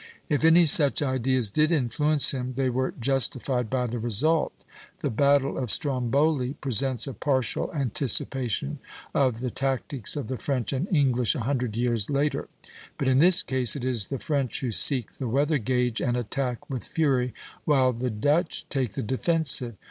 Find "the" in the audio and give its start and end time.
3.85-3.99, 5.01-5.11, 9.41-9.51, 10.27-10.37, 14.07-14.17, 15.11-15.27, 17.93-18.09, 18.93-19.03